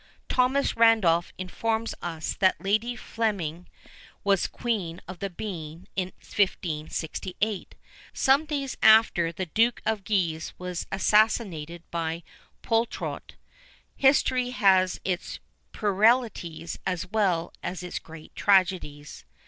Thomas 0.29 0.75
Randolph 0.75 1.31
informs 1.37 1.93
us 2.01 2.33
that 2.39 2.59
Lady 2.59 2.95
Flemyng 2.95 3.67
was 4.23 4.47
queen 4.47 4.99
of 5.07 5.19
the 5.19 5.29
bean 5.29 5.87
in 5.95 6.07
1568.[VIII 6.23 7.33
17] 7.39 7.67
Some 8.11 8.45
days 8.45 8.75
after 8.81 9.31
the 9.31 9.45
Duke 9.45 9.79
of 9.85 10.03
Guise 10.03 10.55
was 10.57 10.87
assassinated 10.91 11.83
by 11.91 12.23
Poltrot. 12.63 13.35
History 13.95 14.49
has 14.49 14.99
its 15.05 15.39
puerilities 15.71 16.79
as 16.83 17.05
well 17.11 17.53
as 17.61 17.83
its 17.83 17.99
great 17.99 18.35
tragedies. 18.35 19.23